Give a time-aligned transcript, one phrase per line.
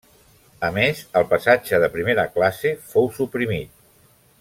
[0.69, 3.81] A més, el passatge de primera classe fou suprimit.